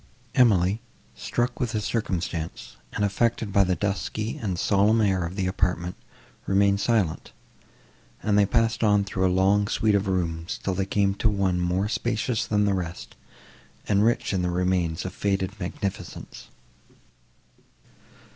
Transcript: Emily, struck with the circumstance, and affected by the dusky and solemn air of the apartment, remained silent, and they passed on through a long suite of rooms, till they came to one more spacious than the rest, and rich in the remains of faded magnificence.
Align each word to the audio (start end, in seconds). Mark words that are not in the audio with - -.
Emily, 0.33 0.81
struck 1.13 1.59
with 1.59 1.73
the 1.73 1.79
circumstance, 1.79 2.75
and 2.93 3.05
affected 3.05 3.53
by 3.53 3.63
the 3.63 3.75
dusky 3.75 4.35
and 4.35 4.57
solemn 4.57 4.99
air 4.99 5.23
of 5.23 5.35
the 5.35 5.45
apartment, 5.45 5.95
remained 6.47 6.79
silent, 6.79 7.33
and 8.23 8.35
they 8.35 8.47
passed 8.47 8.83
on 8.83 9.03
through 9.03 9.27
a 9.27 9.29
long 9.31 9.67
suite 9.67 9.93
of 9.93 10.07
rooms, 10.07 10.57
till 10.63 10.73
they 10.73 10.87
came 10.87 11.13
to 11.13 11.29
one 11.29 11.59
more 11.59 11.87
spacious 11.87 12.47
than 12.47 12.65
the 12.65 12.73
rest, 12.73 13.15
and 13.87 14.03
rich 14.03 14.33
in 14.33 14.41
the 14.41 14.49
remains 14.49 15.05
of 15.05 15.13
faded 15.13 15.51
magnificence. 15.59 16.47